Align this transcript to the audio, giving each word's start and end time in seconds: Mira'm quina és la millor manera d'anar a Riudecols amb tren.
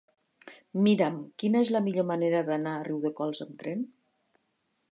Mira'm 0.85 1.19
quina 1.43 1.61
és 1.65 1.71
la 1.75 1.81
millor 1.89 2.07
manera 2.13 2.41
d'anar 2.47 2.73
a 2.79 2.87
Riudecols 2.89 3.45
amb 3.47 3.55
tren. 3.61 3.85